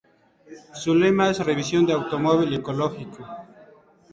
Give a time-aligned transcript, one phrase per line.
[0.73, 3.23] Su lema es "Revisión del automóvil ecológico".